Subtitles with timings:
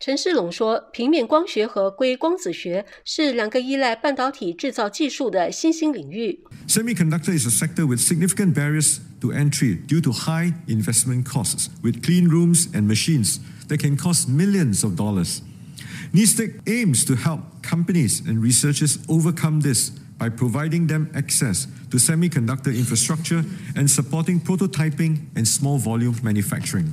[0.00, 11.68] 陈世龙说：“平面光学和硅光子学是两个依赖半导体制造技术的新兴领域。” Semiconductor is a sector with significant barriers to entry due to high investment costs,
[11.82, 13.38] with clean rooms and machines
[13.68, 15.40] that can cost millions of dollars.
[16.12, 22.72] NISTEC aims to help companies and researchers overcome this by providing them access to semiconductor
[22.76, 26.92] infrastructure and supporting prototyping and small volume manufacturing.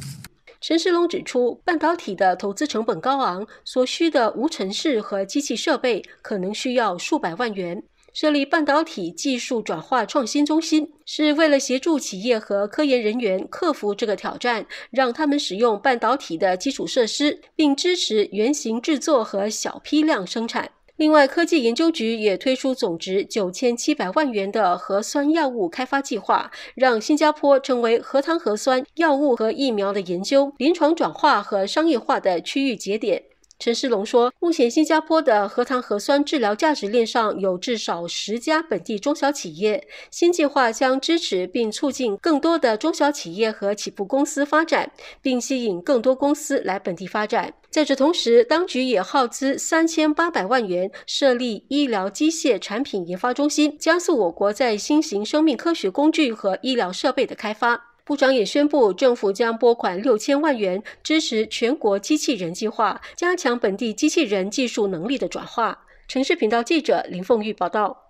[0.61, 7.83] 陈世龙指出，半导体的投资成本高昂，所需的无尘室和机器设备可能需要数百万元。
[8.13, 20.71] 设立半导体技术转化创新中心，是为了协助企业和科研人员克服这个挑战，让他们使用半导体的基础设施，并支持原型制作和小批量生产。
[20.97, 33.25] 另外，科技研究局也推出总值九千七百万元的核酸药物开发计划，让新加坡成为核糖核酸药物和疫苗的研究、临床转化和商业化的区域节点。
[33.59, 39.89] 陈世龙说，目前新加坡的核糖核酸治疗价值链上有至少十家本地中小企业。
[40.11, 47.55] 新计划将支持并促进更多的中小企业和起步公司发展，并吸引更多公司来本地发展。
[47.71, 57.96] 在这同时，当局也耗资三千八百万元设立医疗机械产品研发中心，加速我国在新型生命科学工具和医疗设备的开发。
[58.07, 65.85] 部长也宣布，政府将拨款六千万元支持全国机器人计划，加强本地机器人技术能力的转化。
[66.07, 68.06] 城市频道记者林凤玉报道。